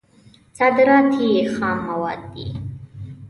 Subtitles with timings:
[0.57, 2.47] صادرات یې خام مواد دي.